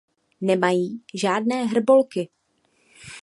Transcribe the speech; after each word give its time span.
Nemají 0.41 1.01
žádné 1.15 1.63
hrbolky. 1.65 2.29